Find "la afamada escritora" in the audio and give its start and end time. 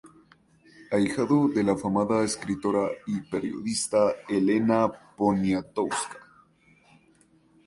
1.63-2.87